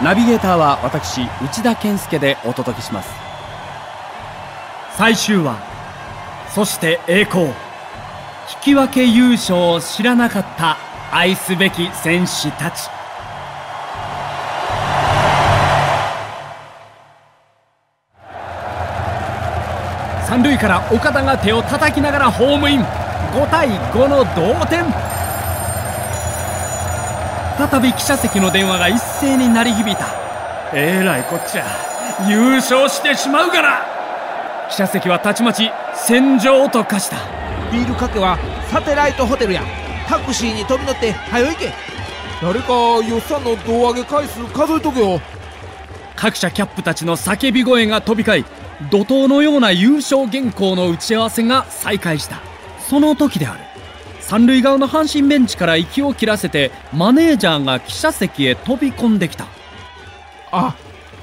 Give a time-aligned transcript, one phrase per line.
[0.00, 3.10] ナビゲーターは私内田健介でお届けします。
[4.96, 5.58] 最終話
[6.54, 7.46] そして栄光。
[7.46, 7.52] 引
[8.62, 10.76] き分け優勝を知らなかった
[11.10, 12.88] 愛すべき選手たち。
[20.28, 22.82] 三塁から岡田が手を叩きながらホームイン。
[22.82, 24.84] 5対5の同点。
[27.58, 30.06] 再び記者席の電話が一斉に鳴り響いた。
[30.72, 31.64] えらいこっちゃ。
[32.28, 33.80] 優勝してしまうがな。
[34.70, 37.16] 記者席はたちまち戦場と化した。
[37.72, 38.38] ビールかけは
[38.70, 39.64] サテライトホテルや
[40.06, 41.72] タクシーに飛び乗って早行け。
[42.40, 45.20] 誰かよっさんの胴上げ回数数えとけよ。
[46.14, 52.40] 各社キャップたちの叫び声が飛び交い怒涛のような優勝原稿の打ち合わせが再開した。
[52.88, 53.67] その時である
[54.28, 59.46] 三塁側の阪神ベンチから息を切らせてマネージャーが記者席へ飛び込んできた。
[60.52, 60.76] あ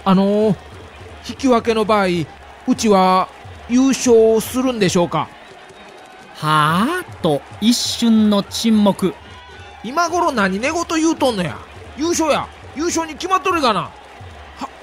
[0.03, 0.57] あのー、
[1.29, 2.07] 引き分けの場合
[2.67, 3.29] うちは
[3.69, 5.29] 優勝するんでしょうか？
[6.33, 9.13] はあと一瞬の沈黙。
[9.83, 11.59] 今頃何寝言言うとんのや？
[11.97, 12.47] 優勝や。
[12.75, 13.81] 優勝に決まっとるがな。
[13.81, 13.91] は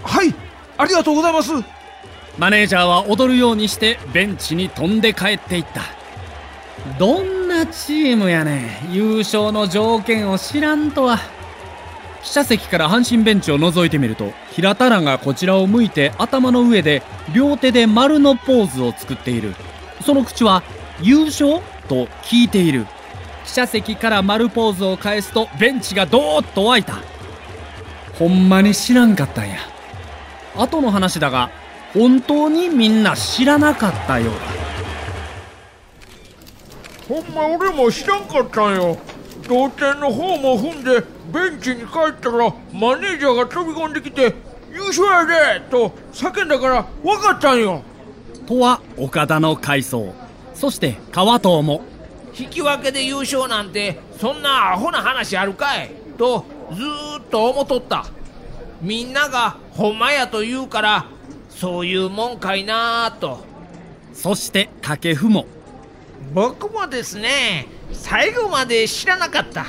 [0.05, 0.33] はい
[0.79, 1.51] ありがとうございます。
[2.39, 5.83] マネージャーは踊るようにしてベンチに飛んで帰っていった。
[7.01, 8.81] どんチームやね。
[8.91, 11.19] 優勝の条件を知らんとは。
[12.23, 17.03] 記者席から阪神ベンチを覗いてみると平田らがこちらを向いて頭の上で
[17.35, 19.55] 両手で丸のポーズを作っている。
[20.05, 20.63] その口は
[21.03, 22.87] 「優勝?」と聞いている。
[23.45, 26.95] 記者席から丸ポーズを返すとベンチがドーッと湧いた。
[28.19, 29.57] ほんまに知らんかったんや。
[30.57, 31.51] 後の話だが
[31.93, 34.62] 本当にみんな知らなかったようだ。
[37.13, 38.97] ほんま俺も知らんかったんよ。
[39.47, 44.35] 同点の方も踏んでベンチに帰ったらマネージャーが飛び込んできて
[44.73, 45.27] 「優勝や
[45.61, 47.83] で!」と叫んだから分かったんよ。
[48.47, 50.15] とは岡田の回想。
[50.55, 51.83] そして川藤も。
[52.35, 55.91] 引き分けで優勝なんてそんなアホな話あるかい。
[56.17, 58.07] とずーっと思っとった。
[58.81, 61.05] みんながほんまやと言うから
[61.51, 63.45] そういうもんかいなと。
[64.15, 65.45] そして掛布も
[66.33, 69.67] 僕もですね最後まで知らなかった。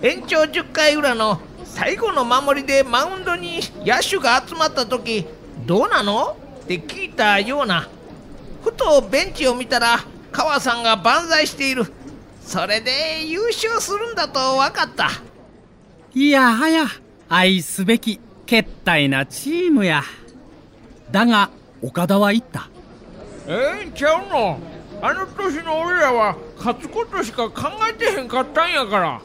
[0.00, 5.26] 延長10回裏の最後の守りでマウンドに野手が集まった時
[5.66, 6.36] どうなの？
[6.62, 7.88] って聞いたような。
[8.64, 9.98] ふとベンチを見たら
[10.30, 11.84] 川さんが万歳している。
[12.44, 15.10] それで優勝するんだと分かった。
[16.14, 16.86] いやはや
[17.28, 20.02] 愛すべきけったいなチームや。
[21.10, 21.50] だが
[21.80, 22.68] 岡田は言った。
[23.46, 24.58] ええんちゃうの？
[25.04, 29.20] あの年の俺らは勝つことしか考えてへんかったんやから。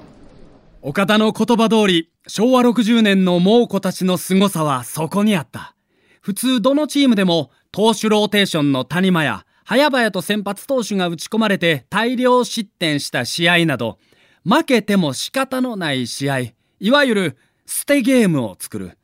[0.81, 5.75] 岡田の言葉通り昭和60年の猛虎たちの凄さはそこにあった。
[6.19, 13.99] 普通どのチームでも投手ローテーションの谷間や早々と先発投手が打ち込まれて大量失点した試合など
[14.43, 16.39] 負けても仕方のない試合
[16.79, 17.37] いわゆる
[17.67, 18.97] 捨てゲームを作る。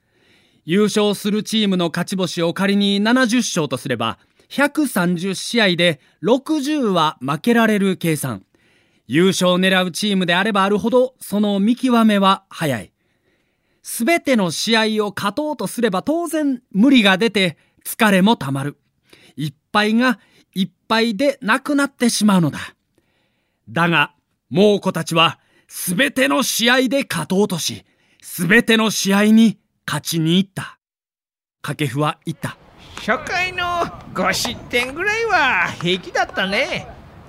[0.65, 4.17] 優勝するチームの勝ち星を仮に70勝とすれば
[4.53, 8.45] 130試合で60は負けられる計算
[9.07, 12.93] 優勝を狙うチームであればあるほどその見極めは早い。
[13.81, 18.77] すべての試合を勝とうとすれば当然無理が出て疲れもたまる。
[19.35, 20.19] いっぱいが
[20.53, 22.59] いっぱいでなくなってしまうのだ。
[23.67, 24.13] だが
[24.49, 27.85] 猛虎たちはすべての試合で勝とうとし
[28.21, 30.77] すべての試合に勝ちに行った。
[31.63, 32.62] 掛布は言った。
[33.05, 33.65] 初回の
[34.13, 36.87] 5失点ぐらいは平気だったね。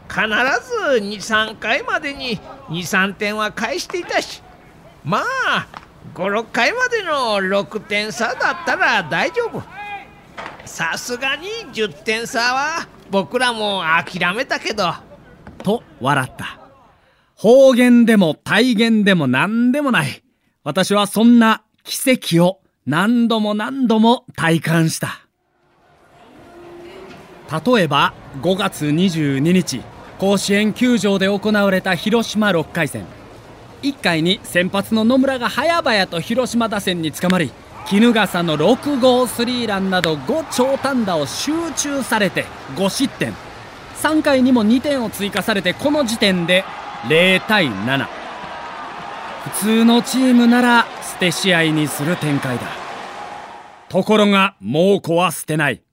[0.09, 4.41] 必ず23回までに23点は返していたし。
[5.05, 5.19] ま
[5.49, 5.67] あ
[6.15, 9.65] 56回までの6点差だったら大丈夫。
[10.65, 14.95] さすがに10点差は僕らも諦めたけど。
[15.65, 16.61] と笑った。
[17.35, 20.23] 方言でも体言でも何でもない。
[20.63, 25.24] 私はそんな奇跡を何度も何度も体感した。
[27.63, 29.83] 例えば5月22日
[30.19, 33.05] 甲子園球場で行われた広島6回戦。
[33.83, 37.53] 1回に先発の野村が早々と広島打線につかまり
[37.91, 42.47] 衣笠の6号スリーランなど5長短打を集中されて
[42.77, 43.35] 5失点。
[44.03, 46.65] 3回にも2点を追加されてこの時点で
[47.09, 48.07] 0対7
[49.45, 52.63] 普通のチームなら捨て試合にする展開だ。
[53.89, 55.84] ところが猛虎は捨てない。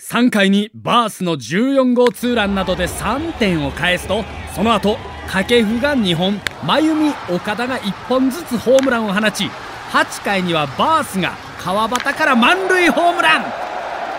[0.00, 4.24] 3回にバースの14号ツーランなどで3点を返すと
[4.54, 9.44] その後掛布が2本真由美岡田が1本ずつホームランを放ち
[9.90, 13.44] 8回にはバースが川端から満塁ホームラン。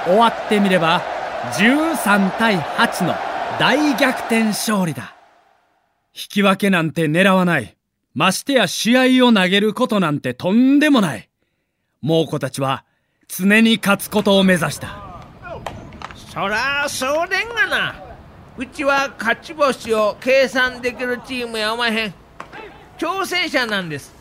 [0.05, 1.01] 終わってみれば
[1.53, 3.15] 13対8の
[3.59, 5.15] 大逆転勝利だ。
[6.13, 7.77] 引き分けなんて狙わない。
[8.13, 11.29] ましてや試合を投げることなんてとんでもない。
[12.01, 12.83] 猛虎たちは
[13.27, 15.10] 常に勝つことを目指した。
[16.31, 17.95] そらそうでんがな。
[18.57, 22.13] うちは勝ち星を計算できるチームやおまへん。
[22.97, 24.15] 挑戦者なんです。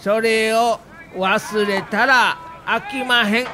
[0.00, 0.80] それを
[1.14, 3.46] 忘れたら飽きまへん。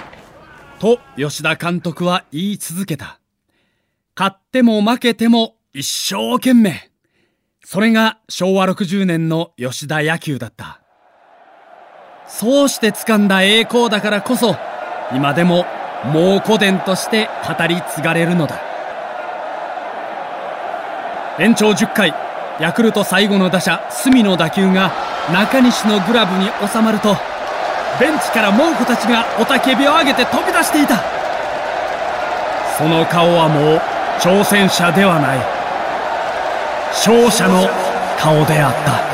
[0.78, 3.18] と吉田監督は言い続けた。
[4.16, 6.88] 勝っても負けても一生懸命。
[7.64, 10.80] それが昭和60年の吉田野球だった。
[12.28, 14.54] そうして掴んだ栄光だからこそ
[15.12, 15.66] 今でも
[16.12, 18.60] 猛虎伝として語り継がれるのだ。
[21.38, 22.14] 延長10回
[22.60, 24.92] ヤクルト最後の打者隅の打球が
[25.32, 27.16] 中西のグラブに収まると
[27.98, 31.02] ベンチから猛虎たちが雄たけびを上げて飛び出していた。
[32.76, 33.80] その顔はもう
[34.18, 35.38] 挑戦者ではない。
[36.90, 37.68] 勝者の
[38.18, 39.13] 顔であった。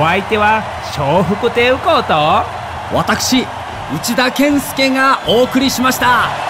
[0.00, 0.62] お相手は
[0.96, 2.14] 笑福亭右近と
[2.96, 3.44] 私
[3.94, 6.49] 内田健介がお送りしました。